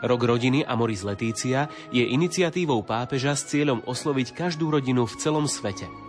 Rok 0.00 0.20
rodiny 0.24 0.64
Amoris 0.64 1.04
Letícia 1.04 1.70
je 1.92 2.02
iniciatívou 2.02 2.84
pápeža 2.84 3.36
s 3.36 3.48
cieľom 3.48 3.84
osloviť 3.84 4.32
každú 4.36 4.72
rodinu 4.72 5.04
v 5.04 5.14
celom 5.20 5.44
svete– 5.44 5.88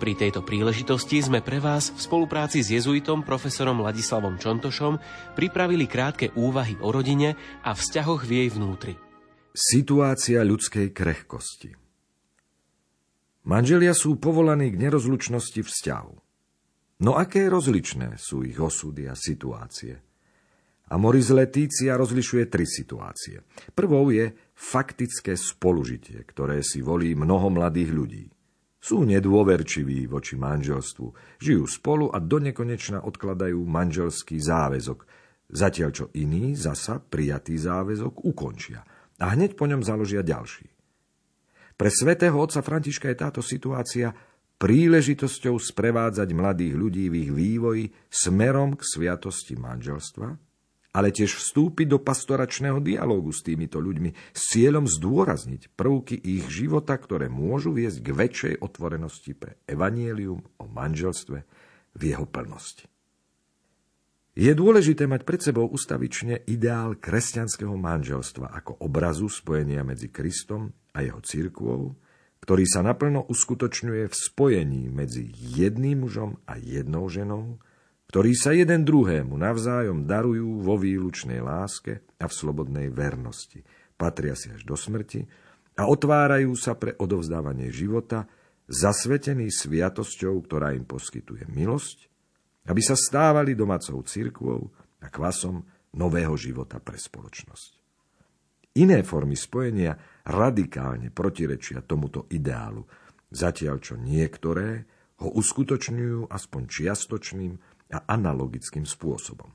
pri 0.00 0.16
tejto 0.16 0.40
príležitosti 0.40 1.20
sme 1.20 1.44
pre 1.44 1.60
vás 1.60 1.92
v 1.92 2.00
spolupráci 2.00 2.64
s 2.64 2.72
jezuitom 2.72 3.20
profesorom 3.20 3.84
Ladislavom 3.84 4.40
Čontošom 4.40 4.96
pripravili 5.36 5.84
krátke 5.84 6.32
úvahy 6.40 6.80
o 6.80 6.88
rodine 6.88 7.36
a 7.60 7.76
vzťahoch 7.76 8.24
v 8.24 8.30
jej 8.32 8.48
vnútri. 8.48 8.96
Situácia 9.52 10.40
ľudskej 10.40 10.96
krehkosti 10.96 11.76
Manželia 13.44 13.92
sú 13.92 14.16
povolaní 14.16 14.72
k 14.72 14.80
nerozlučnosti 14.88 15.60
vzťahu. 15.68 16.14
No 17.04 17.20
aké 17.20 17.52
rozličné 17.52 18.16
sú 18.16 18.40
ich 18.40 18.56
osudy 18.56 19.04
a 19.04 19.12
situácie? 19.12 20.00
A 20.90 20.98
Moris 20.98 21.30
Letícia 21.30 21.94
rozlišuje 21.94 22.50
tri 22.50 22.66
situácie. 22.66 23.46
Prvou 23.78 24.10
je 24.10 24.34
faktické 24.58 25.38
spolužitie, 25.38 26.26
ktoré 26.26 26.66
si 26.66 26.82
volí 26.82 27.14
mnoho 27.14 27.46
mladých 27.46 27.90
ľudí. 27.94 28.24
Sú 28.80 29.06
nedôverčiví 29.06 30.10
voči 30.10 30.34
manželstvu, 30.34 31.38
žijú 31.38 31.64
spolu 31.70 32.10
a 32.10 32.18
donekonečna 32.18 33.06
odkladajú 33.06 33.60
manželský 33.62 34.40
záväzok, 34.42 35.06
zatiaľ 35.52 35.90
čo 35.94 36.04
iní 36.16 36.58
zasa 36.58 36.98
prijatý 36.98 37.54
záväzok 37.54 38.26
ukončia 38.26 38.82
a 39.20 39.36
hneď 39.36 39.54
po 39.54 39.68
ňom 39.68 39.84
založia 39.84 40.24
ďalší. 40.24 40.66
Pre 41.76 41.90
svätého 41.92 42.34
otca 42.34 42.64
Františka 42.64 43.12
je 43.12 43.16
táto 43.20 43.40
situácia 43.44 44.10
príležitosťou 44.58 45.60
sprevádzať 45.60 46.28
mladých 46.34 46.74
ľudí 46.74 47.04
v 47.12 47.14
ich 47.14 47.30
vývoji 47.30 47.84
smerom 48.08 48.74
k 48.74 48.82
sviatosti 48.84 49.60
manželstva 49.60 50.49
ale 50.90 51.14
tiež 51.14 51.38
vstúpiť 51.38 51.86
do 51.86 51.98
pastoračného 52.02 52.82
dialógu 52.82 53.30
s 53.30 53.46
týmito 53.46 53.78
ľuďmi 53.78 54.10
s 54.34 54.42
cieľom 54.50 54.90
zdôrazniť 54.90 55.70
prvky 55.78 56.18
ich 56.18 56.50
života, 56.50 56.98
ktoré 56.98 57.30
môžu 57.30 57.70
viesť 57.70 57.98
k 58.02 58.08
väčšej 58.10 58.54
otvorenosti 58.58 59.32
pre 59.38 59.62
evanielium 59.70 60.42
o 60.58 60.64
manželstve 60.66 61.38
v 61.94 62.02
jeho 62.02 62.26
plnosti. 62.26 62.90
Je 64.34 64.50
dôležité 64.54 65.10
mať 65.10 65.26
pred 65.26 65.42
sebou 65.42 65.66
ustavične 65.66 66.46
ideál 66.46 66.94
kresťanského 66.94 67.74
manželstva 67.74 68.54
ako 68.62 68.78
obrazu 68.82 69.26
spojenia 69.26 69.82
medzi 69.82 70.06
Kristom 70.06 70.70
a 70.94 71.02
jeho 71.02 71.18
církvou, 71.18 71.98
ktorý 72.40 72.64
sa 72.64 72.80
naplno 72.80 73.26
uskutočňuje 73.26 74.06
v 74.06 74.14
spojení 74.14 74.88
medzi 74.88 75.28
jedným 75.34 76.06
mužom 76.06 76.38
a 76.46 76.56
jednou 76.56 77.10
ženou, 77.10 77.58
ktorí 78.10 78.34
sa 78.34 78.50
jeden 78.50 78.82
druhému 78.82 79.38
navzájom 79.38 80.02
darujú 80.02 80.66
vo 80.66 80.74
výlučnej 80.74 81.38
láske 81.38 82.02
a 82.18 82.26
v 82.26 82.34
slobodnej 82.34 82.90
vernosti, 82.90 83.62
patria 83.94 84.34
si 84.34 84.50
až 84.50 84.66
do 84.66 84.74
smrti 84.74 85.30
a 85.78 85.86
otvárajú 85.86 86.50
sa 86.58 86.74
pre 86.74 86.98
odovzdávanie 86.98 87.70
života, 87.70 88.26
zasvetený 88.66 89.54
sviatosťou, 89.54 90.42
ktorá 90.42 90.74
im 90.74 90.82
poskytuje 90.90 91.46
milosť, 91.54 92.10
aby 92.66 92.82
sa 92.82 92.98
stávali 92.98 93.54
domácou 93.54 94.02
cirkvou 94.02 94.74
a 94.98 95.06
kvasom 95.06 95.62
nového 95.94 96.34
života 96.34 96.82
pre 96.82 96.98
spoločnosť. 96.98 97.78
Iné 98.82 99.06
formy 99.06 99.38
spojenia 99.38 99.94
radikálne 100.26 101.14
protirečia 101.14 101.86
tomuto 101.86 102.26
ideálu, 102.34 102.82
zatiaľ 103.30 103.78
čo 103.78 103.94
niektoré 103.94 104.82
ho 105.22 105.30
uskutočňujú 105.30 106.26
aspoň 106.26 106.62
čiastočným 106.66 107.69
a 107.90 108.06
analogickým 108.06 108.86
spôsobom. 108.86 109.50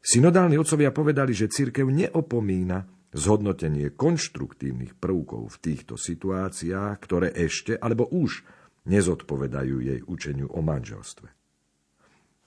Synodálni 0.00 0.56
otcovia 0.56 0.94
povedali, 0.94 1.36
že 1.36 1.52
církev 1.52 1.84
neopomína 1.84 2.88
zhodnotenie 3.12 3.92
konštruktívnych 3.92 4.96
prvkov 4.96 5.52
v 5.52 5.60
týchto 5.60 6.00
situáciách, 6.00 6.96
ktoré 6.96 7.28
ešte 7.36 7.76
alebo 7.76 8.08
už 8.08 8.46
nezodpovedajú 8.88 9.76
jej 9.84 10.00
učeniu 10.06 10.48
o 10.48 10.64
manželstve. 10.64 11.28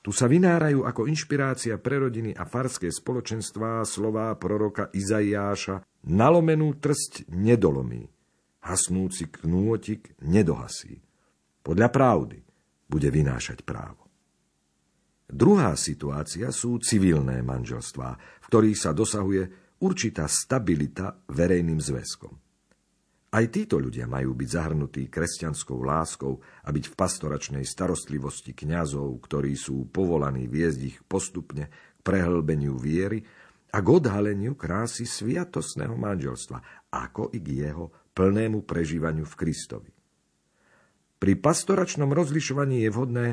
Tu 0.03 0.11
sa 0.11 0.27
vynárajú 0.27 0.83
ako 0.83 1.07
inšpirácia 1.07 1.79
pre 1.79 1.95
rodiny 1.95 2.35
a 2.35 2.43
farské 2.43 2.91
spoločenstvá 2.91 3.87
slová 3.87 4.35
proroka 4.35 4.91
Izaiáša 4.91 5.79
nalomenú 6.11 6.75
trsť 6.75 7.31
nedolomí, 7.31 8.03
hasnúci 8.67 9.31
knôtik 9.31 10.19
nedohasí. 10.19 10.99
Podľa 11.63 11.87
pravdy 11.87 12.39
bude 12.91 13.07
vynášať 13.07 13.63
právo. 13.63 14.02
Druhá 15.29 15.73
situácia 15.79 16.51
sú 16.51 16.77
civilné 16.83 17.39
manželstvá, 17.41 18.09
v 18.15 18.45
ktorých 18.47 18.77
sa 18.77 18.91
dosahuje 18.91 19.43
určitá 19.83 20.27
stabilita 20.27 21.23
verejným 21.31 21.79
zväzkom. 21.79 22.43
Aj 23.33 23.49
títo 23.49 23.81
ľudia 23.81 24.05
majú 24.05 24.37
byť 24.37 24.49
zahrnutí 24.49 25.09
kresťanskou 25.09 25.81
láskou 25.81 26.37
a 26.37 26.69
byť 26.69 26.85
v 26.85 26.93
pastoračnej 26.93 27.65
starostlivosti 27.65 28.53
kňazov, 28.53 29.09
ktorí 29.25 29.57
sú 29.57 29.89
povolaní 29.89 30.45
viesť 30.45 30.79
ich 30.85 30.97
postupne 31.01 31.65
k 31.73 31.99
prehlbeniu 32.05 32.77
viery 32.77 33.25
a 33.73 33.81
k 33.81 33.87
odhaleniu 33.89 34.53
krásy 34.53 35.09
sviatosného 35.09 35.97
manželstva, 35.97 36.61
ako 36.93 37.33
i 37.33 37.41
k 37.41 37.47
jeho 37.65 37.89
plnému 38.13 38.69
prežívaniu 38.69 39.25
v 39.25 39.33
Kristovi. 39.33 39.89
Pri 41.17 41.33
pastoračnom 41.33 42.13
rozlišovaní 42.13 42.85
je 42.85 42.89
vhodné 42.93 43.27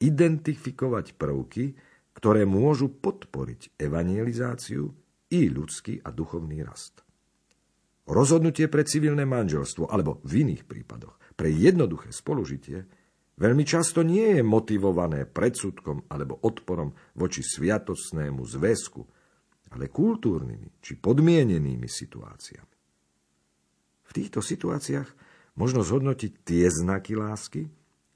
identifikovať 0.00 1.16
prvky, 1.16 1.72
ktoré 2.16 2.48
môžu 2.48 2.88
podporiť 2.88 3.76
evangelizáciu 3.76 4.88
i 5.32 5.40
ľudský 5.52 6.00
a 6.00 6.08
duchovný 6.12 6.64
rast. 6.64 7.04
Rozhodnutie 8.06 8.70
pre 8.70 8.86
civilné 8.86 9.26
manželstvo 9.26 9.90
alebo 9.90 10.22
v 10.22 10.46
iných 10.46 10.62
prípadoch 10.62 11.18
pre 11.34 11.50
jednoduché 11.50 12.14
spolužitie 12.14 12.86
veľmi 13.36 13.66
často 13.66 14.06
nie 14.06 14.38
je 14.38 14.42
motivované 14.46 15.26
predsudkom 15.26 16.06
alebo 16.06 16.38
odporom 16.46 16.94
voči 17.18 17.42
sviatosnému 17.42 18.46
zväzku, 18.46 19.02
ale 19.74 19.90
kultúrnymi 19.90 20.78
či 20.78 20.96
podmienenými 20.96 21.90
situáciami. 21.90 22.76
V 24.06 24.10
týchto 24.14 24.38
situáciách 24.38 25.10
možno 25.58 25.82
zhodnotiť 25.82 26.32
tie 26.46 26.70
znaky 26.70 27.18
lásky, 27.18 27.66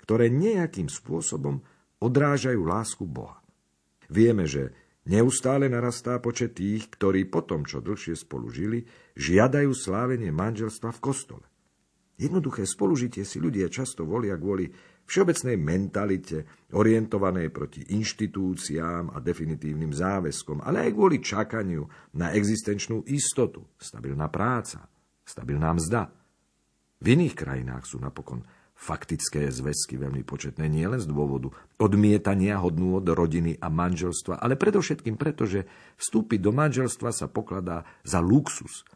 ktoré 0.06 0.30
nejakým 0.30 0.86
spôsobom 0.86 1.60
odrážajú 2.00 2.60
lásku 2.64 3.04
Boha. 3.04 3.38
Vieme, 4.10 4.48
že 4.48 4.74
neustále 5.06 5.70
narastá 5.70 6.18
počet 6.18 6.58
tých, 6.58 6.90
ktorí 6.90 7.28
potom, 7.28 7.62
čo 7.62 7.78
dlhšie 7.78 8.16
spolu 8.18 8.50
žili, 8.50 8.82
žiadajú 9.14 9.70
slávenie 9.70 10.34
manželstva 10.34 10.90
v 10.96 11.02
kostole. 11.04 11.46
Jednoduché 12.20 12.68
spolužitie 12.68 13.24
si 13.24 13.40
ľudia 13.40 13.72
často 13.72 14.04
volia 14.04 14.36
kvôli 14.36 14.68
všeobecnej 15.08 15.56
mentalite, 15.56 16.68
orientovanej 16.76 17.48
proti 17.48 17.80
inštitúciám 17.96 19.16
a 19.16 19.18
definitívnym 19.24 19.90
záväzkom, 19.90 20.60
ale 20.60 20.84
aj 20.84 20.90
kvôli 20.92 21.18
čakaniu 21.24 21.82
na 22.20 22.36
existenčnú 22.36 23.08
istotu, 23.08 23.64
stabilná 23.80 24.28
práca, 24.28 24.84
stabilná 25.24 25.72
mzda. 25.72 26.12
V 27.00 27.06
iných 27.16 27.34
krajinách 27.34 27.88
sú 27.88 27.96
napokon 27.96 28.44
faktické 28.80 29.44
zväzky 29.52 30.00
veľmi 30.00 30.24
početné 30.24 30.64
nielen 30.64 30.96
z 30.96 31.04
dôvodu 31.04 31.52
odmietania 31.76 32.56
hodnú 32.56 32.96
od 32.96 33.04
rodiny 33.12 33.60
a 33.60 33.68
manželstva, 33.68 34.40
ale 34.40 34.56
predovšetkým 34.56 35.20
preto, 35.20 35.44
že 35.44 35.68
vstúpiť 36.00 36.40
do 36.40 36.48
manželstva 36.56 37.12
sa 37.12 37.28
pokladá 37.28 37.84
za 38.08 38.24
luxus 38.24 38.88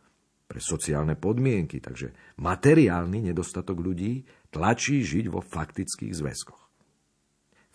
pre 0.49 0.57
sociálne 0.57 1.21
podmienky, 1.21 1.85
takže 1.85 2.17
materiálny 2.41 3.29
nedostatok 3.29 3.77
ľudí 3.77 4.25
tlačí 4.49 5.05
žiť 5.05 5.29
vo 5.29 5.45
faktických 5.45 6.17
zväzkoch. 6.17 6.63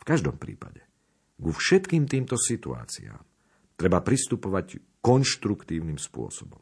V 0.01 0.03
každom 0.03 0.41
prípade, 0.41 0.81
ku 1.37 1.53
všetkým 1.53 2.09
týmto 2.09 2.41
situáciám 2.41 3.21
treba 3.77 4.01
pristupovať 4.01 4.81
konštruktívnym 5.05 6.01
spôsobom. 6.01 6.59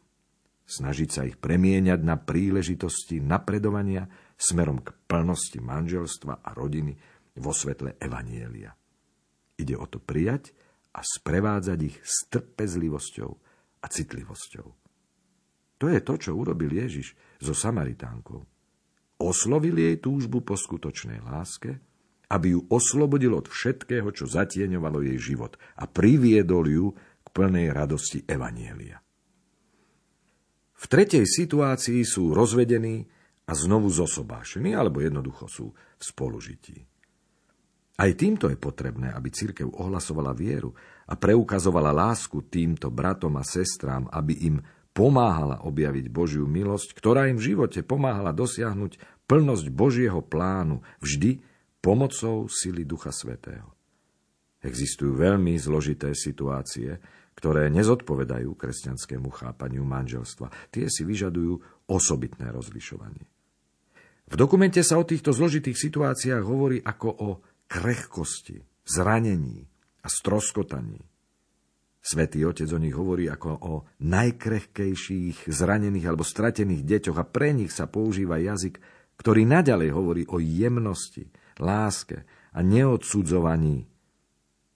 Snažiť 0.68 1.08
sa 1.08 1.24
ich 1.24 1.40
premieňať 1.40 2.04
na 2.04 2.20
príležitosti 2.20 3.24
napredovania 3.24 4.04
smerom 4.38 4.78
k 4.80 4.94
plnosti 5.10 5.58
manželstva 5.58 6.46
a 6.46 6.50
rodiny 6.54 6.94
vo 7.42 7.50
svetle 7.50 7.98
Evanielia. 7.98 8.70
Ide 9.58 9.74
o 9.74 9.86
to 9.90 9.98
prijať 9.98 10.54
a 10.94 11.02
sprevádzať 11.02 11.78
ich 11.82 11.98
s 12.06 12.30
trpezlivosťou 12.30 13.30
a 13.82 13.86
citlivosťou. 13.90 14.66
To 15.78 15.86
je 15.86 16.00
to, 16.02 16.14
čo 16.18 16.34
urobil 16.34 16.70
Ježiš 16.70 17.14
so 17.38 17.54
Samaritánkou. 17.54 18.42
Oslovil 19.18 19.74
jej 19.78 19.98
túžbu 19.98 20.42
po 20.46 20.54
skutočnej 20.54 21.22
láske, 21.22 21.78
aby 22.30 22.54
ju 22.54 22.60
oslobodil 22.70 23.34
od 23.34 23.50
všetkého, 23.50 24.10
čo 24.14 24.30
zatieňovalo 24.30 25.02
jej 25.02 25.18
život 25.18 25.58
a 25.74 25.90
priviedol 25.90 26.66
ju 26.66 26.86
k 27.22 27.28
plnej 27.34 27.74
radosti 27.74 28.22
Evanielia. 28.26 29.02
V 30.78 30.84
tretej 30.86 31.26
situácii 31.26 32.06
sú 32.06 32.30
rozvedení 32.30 33.10
a 33.48 33.52
znovu 33.56 33.88
zosobášení, 33.88 34.76
alebo 34.76 35.00
jednoducho 35.00 35.48
sú 35.48 35.66
v 35.72 36.02
spolužití. 36.04 36.84
Aj 37.98 38.14
týmto 38.14 38.46
je 38.46 38.54
potrebné, 38.54 39.10
aby 39.10 39.32
církev 39.32 39.74
ohlasovala 39.74 40.30
vieru 40.30 40.70
a 41.10 41.18
preukazovala 41.18 41.90
lásku 41.90 42.46
týmto 42.46 42.94
bratom 42.94 43.34
a 43.40 43.42
sestrám, 43.42 44.06
aby 44.14 44.38
im 44.46 44.62
pomáhala 44.94 45.66
objaviť 45.66 46.06
Božiu 46.06 46.46
milosť, 46.46 46.94
ktorá 46.94 47.26
im 47.26 47.40
v 47.40 47.54
živote 47.54 47.82
pomáhala 47.82 48.30
dosiahnuť 48.30 49.26
plnosť 49.26 49.66
Božieho 49.74 50.22
plánu 50.22 50.78
vždy 51.02 51.42
pomocou 51.82 52.46
sily 52.46 52.86
Ducha 52.86 53.10
Svetého. 53.10 53.74
Existujú 54.62 55.18
veľmi 55.18 55.54
zložité 55.58 56.14
situácie, 56.14 56.98
ktoré 57.38 57.70
nezodpovedajú 57.70 58.58
kresťanskému 58.58 59.30
chápaniu 59.30 59.86
manželstva. 59.86 60.50
Tie 60.74 60.90
si 60.90 61.06
vyžadujú 61.06 61.86
osobitné 61.86 62.50
rozlišovanie. 62.50 63.37
V 64.28 64.34
dokumente 64.36 64.84
sa 64.84 65.00
o 65.00 65.08
týchto 65.08 65.32
zložitých 65.32 65.76
situáciách 65.76 66.44
hovorí 66.44 66.78
ako 66.84 67.08
o 67.08 67.30
krehkosti, 67.64 68.60
zranení 68.84 69.64
a 70.04 70.08
stroskotaní. 70.12 71.00
Svetý 71.98 72.44
Otec 72.44 72.68
o 72.72 72.80
nich 72.80 72.96
hovorí 72.96 73.28
ako 73.28 73.50
o 73.64 73.74
najkrehkejších 74.04 75.48
zranených 75.48 76.06
alebo 76.08 76.24
stratených 76.24 76.84
deťoch 76.84 77.18
a 77.20 77.28
pre 77.28 77.52
nich 77.52 77.72
sa 77.72 77.88
používa 77.88 78.40
jazyk, 78.40 78.80
ktorý 79.20 79.44
naďalej 79.44 79.90
hovorí 79.92 80.22
o 80.28 80.40
jemnosti, 80.40 81.28
láske 81.60 82.24
a 82.52 82.60
neodsudzovaní. 82.64 83.88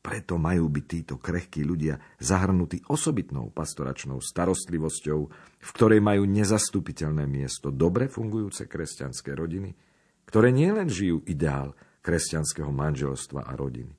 Preto 0.03 0.35
majú 0.35 0.67
byť 0.67 0.85
títo 0.91 1.15
krehkí 1.23 1.63
ľudia 1.63 1.95
zahrnutí 2.19 2.83
osobitnou 2.91 3.55
pastoračnou 3.55 4.19
starostlivosťou, 4.19 5.21
v 5.63 5.71
ktorej 5.79 6.03
majú 6.03 6.27
nezastupiteľné 6.27 7.23
miesto 7.31 7.71
dobre 7.71 8.11
fungujúce 8.11 8.67
kresťanské 8.67 9.31
rodiny, 9.39 9.71
ktoré 10.27 10.51
nielen 10.51 10.91
žijú 10.91 11.23
ideál, 11.31 11.79
kresťanského 12.03 12.75
manželstva 12.75 13.47
a 13.47 13.55
rodiny. 13.55 13.95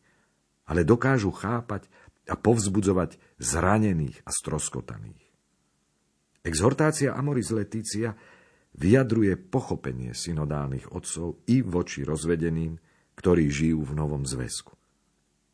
Ale 0.67 0.83
dokážu 0.83 1.31
chápať 1.31 1.87
a 2.27 2.35
povzbudzovať 2.35 3.15
zranených 3.39 4.27
a 4.27 4.31
stroskotaných. 4.31 5.23
Exhortácia 6.43 7.15
Amoris 7.15 7.47
Letícia 7.55 8.11
vyjadruje 8.75 9.39
pochopenie 9.39 10.11
synodálnych 10.11 10.91
otcov 10.91 11.39
i 11.47 11.63
voči 11.63 12.03
rozvedeným, 12.03 12.75
ktorí 13.15 13.47
žijú 13.47 13.87
v 13.87 13.95
novom 13.95 14.27
zväzku. 14.27 14.82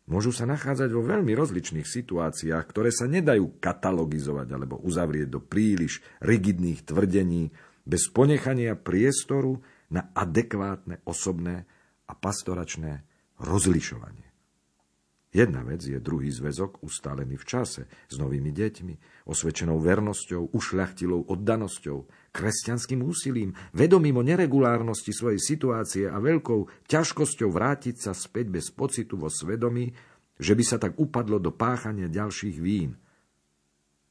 Môžu 0.10 0.34
sa 0.34 0.50
nachádzať 0.50 0.90
vo 0.90 1.06
veľmi 1.06 1.38
rozličných 1.38 1.86
situáciách, 1.86 2.66
ktoré 2.66 2.90
sa 2.90 3.06
nedajú 3.06 3.62
katalogizovať 3.62 4.48
alebo 4.50 4.82
uzavrieť 4.82 5.30
do 5.30 5.38
príliš 5.38 6.02
rigidných 6.26 6.82
tvrdení 6.82 7.54
bez 7.86 8.10
ponechania 8.10 8.74
priestoru 8.74 9.62
na 9.94 10.10
adekvátne 10.14 11.06
osobné 11.06 11.70
a 12.10 12.14
pastoračné 12.18 13.06
rozlišovanie. 13.38 14.29
Jedna 15.30 15.62
vec 15.62 15.86
je 15.86 16.02
druhý 16.02 16.34
zväzok 16.34 16.82
ustálený 16.82 17.38
v 17.38 17.46
čase, 17.46 17.86
s 17.86 18.16
novými 18.18 18.50
deťmi, 18.50 18.94
osvedčenou 19.30 19.78
vernosťou, 19.78 20.58
ušľachtilou 20.58 21.30
oddanosťou, 21.30 21.98
kresťanským 22.34 23.06
úsilím, 23.06 23.54
vedomím 23.70 24.18
o 24.18 24.26
neregulárnosti 24.26 25.14
svojej 25.14 25.38
situácie 25.38 26.10
a 26.10 26.18
veľkou 26.18 26.90
ťažkosťou 26.90 27.50
vrátiť 27.54 28.10
sa 28.10 28.18
späť 28.18 28.50
bez 28.50 28.74
pocitu 28.74 29.22
vo 29.22 29.30
svedomí, 29.30 29.94
že 30.42 30.58
by 30.58 30.64
sa 30.66 30.82
tak 30.82 30.98
upadlo 30.98 31.38
do 31.38 31.54
páchania 31.54 32.10
ďalších 32.10 32.58
vín. 32.58 32.98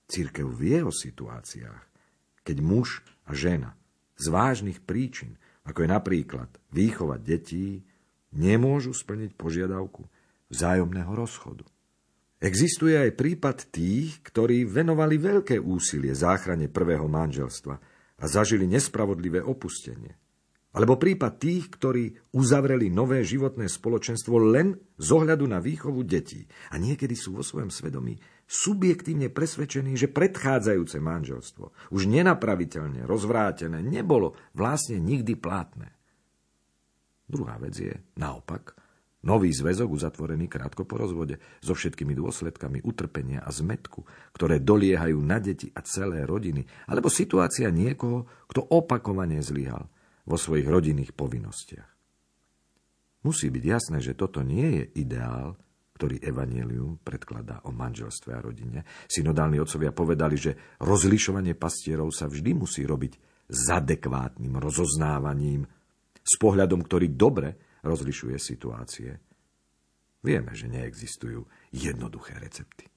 Církev 0.07 0.47
vie 0.55 0.87
o 0.87 0.95
situáciách, 0.95 1.83
keď 2.47 2.57
muž 2.63 3.03
a 3.27 3.35
žena 3.35 3.75
z 4.15 4.31
vážnych 4.31 4.87
príčin, 4.87 5.35
ako 5.67 5.83
je 5.83 5.89
napríklad 5.91 6.51
výchova 6.71 7.19
detí, 7.19 7.83
nemôžu 8.31 8.95
splniť 8.95 9.35
požiadavku 9.35 10.07
vzájomného 10.49 11.13
rozchodu. 11.13 11.65
Existuje 12.39 12.95
aj 12.95 13.19
prípad 13.19 13.75
tých, 13.75 14.23
ktorí 14.23 14.63
venovali 14.63 15.19
veľké 15.19 15.59
úsilie 15.59 16.15
záchrane 16.15 16.71
prvého 16.71 17.11
manželstva 17.11 17.75
a 18.19 18.25
zažili 18.31 18.71
nespravodlivé 18.71 19.43
opustenie. 19.43 20.15
Alebo 20.69 21.01
prípad 21.01 21.33
tých, 21.43 21.75
ktorí 21.75 22.05
uzavreli 22.39 22.93
nové 22.93 23.27
životné 23.27 23.67
spoločenstvo 23.67 24.37
len 24.39 24.79
z 25.01 25.09
ohľadu 25.11 25.51
na 25.51 25.59
výchovu 25.59 26.07
detí 26.07 26.47
a 26.71 26.79
niekedy 26.79 27.19
sú 27.19 27.35
vo 27.35 27.43
svojom 27.43 27.73
svedomí 27.73 28.15
subjektívne 28.47 29.33
presvedčení, 29.33 29.99
že 29.99 30.13
predchádzajúce 30.13 31.03
manželstvo, 31.03 31.91
už 31.91 32.03
nenapraviteľne 32.07 33.03
rozvrátené, 33.09 33.83
nebolo 33.83 34.39
vlastne 34.55 35.03
nikdy 35.03 35.35
platné. 35.35 35.91
Druhá 37.27 37.59
vec 37.59 37.75
je, 37.77 37.93
naopak, 38.15 38.79
nový 39.25 39.51
zväzok 39.51 39.89
uzatvorený 39.91 40.47
krátko 40.47 40.87
po 40.87 41.01
rozvode, 41.01 41.43
so 41.59 41.75
všetkými 41.75 42.15
dôsledkami 42.15 42.85
utrpenia 42.87 43.43
a 43.43 43.51
zmetku, 43.51 44.07
ktoré 44.35 44.63
doliehajú 44.63 45.19
na 45.19 45.43
deti 45.43 45.71
a 45.75 45.83
celé 45.83 46.23
rodiny, 46.23 46.63
alebo 46.87 47.11
situácia 47.11 47.73
niekoho, 47.73 48.29
kto 48.47 48.63
opakovane 48.63 49.43
zlyhal 49.43 49.91
vo 50.29 50.37
svojich 50.37 50.69
rodinných 50.69 51.13
povinnostiach. 51.17 51.91
Musí 53.27 53.51
byť 53.51 53.65
jasné, 53.65 53.99
že 53.99 54.15
toto 54.15 54.47
nie 54.47 54.79
je 54.79 54.85
ideál, 55.03 55.59
ktorý 55.99 56.23
Evangelium 56.23 57.03
predkladá 57.03 57.67
o 57.67 57.75
manželstve 57.75 58.31
a 58.31 58.39
rodine. 58.39 58.87
Synodálni 59.11 59.59
otcovia 59.59 59.91
povedali, 59.91 60.39
že 60.39 60.79
rozlišovanie 60.79 61.59
pastierov 61.59 62.15
sa 62.15 62.31
vždy 62.31 62.55
musí 62.55 62.87
robiť 62.87 63.13
s 63.51 63.63
adekvátnym 63.75 64.55
rozoznávaním 64.63 65.67
s 66.23 66.35
pohľadom, 66.39 66.87
ktorý 66.87 67.19
dobre 67.19 67.68
rozlišuje 67.85 68.37
situácie. 68.39 69.21
Vieme, 70.25 70.53
že 70.55 70.67
neexistujú 70.67 71.47
jednoduché 71.71 72.39
recepty. 72.43 72.91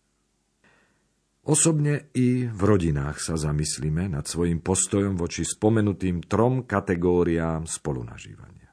Osobne 1.42 2.14
i 2.14 2.46
v 2.46 2.62
rodinách 2.62 3.18
sa 3.18 3.34
zamyslíme 3.34 4.14
nad 4.14 4.30
svojim 4.30 4.62
postojom 4.62 5.18
voči 5.18 5.42
spomenutým 5.42 6.22
trom 6.22 6.70
kategóriám 6.70 7.66
spolunažívania. 7.66 8.70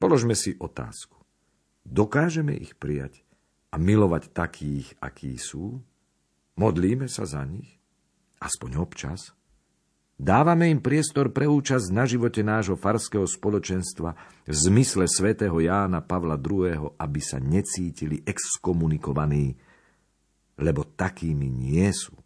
Položme 0.00 0.32
si 0.32 0.56
otázku. 0.56 1.20
Dokážeme 1.84 2.56
ich 2.56 2.80
prijať 2.80 3.24
a 3.68 3.76
milovať 3.76 4.32
takých, 4.32 4.96
akí 5.04 5.36
sú? 5.36 5.84
Modlíme 6.56 7.12
sa 7.12 7.28
za 7.28 7.44
nich? 7.44 7.76
Aspoň 8.40 8.80
občas? 8.80 9.37
Dávame 10.18 10.66
im 10.74 10.82
priestor 10.82 11.30
pre 11.30 11.46
účasť 11.46 11.94
na 11.94 12.02
živote 12.02 12.42
nášho 12.42 12.74
farského 12.74 13.22
spoločenstva 13.22 14.18
v 14.42 14.50
zmysle 14.50 15.06
svätého 15.06 15.54
Jána 15.62 16.02
Pavla 16.02 16.34
II., 16.34 16.90
aby 16.98 17.20
sa 17.22 17.38
necítili 17.38 18.26
exkomunikovaní, 18.26 19.54
lebo 20.58 20.82
takými 20.82 21.46
nie 21.46 21.86
sú. 21.94 22.17